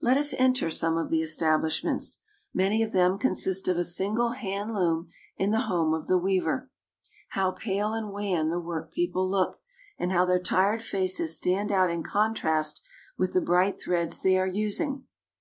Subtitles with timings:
[0.00, 2.20] Let us enter some of the establishments.
[2.54, 6.70] Many of them consist of a single hand loom in the home of the weaver.
[7.30, 9.58] How pale and wan the workpeople look,
[9.98, 12.82] and how their tired faces stand out in contrast
[13.16, 15.06] with the bright threads they are using.